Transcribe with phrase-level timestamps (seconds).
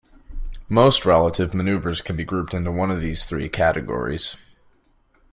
[0.67, 4.35] Most relative maneuvers can be grouped into one of these three categories.